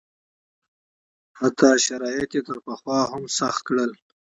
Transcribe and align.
حتی 1.39 1.69
شرایط 1.85 2.29
یې 2.35 2.41
تر 2.47 2.57
پخوا 2.65 2.99
هم 3.11 3.23
سخت 3.37 3.61
کړل. 3.67 3.91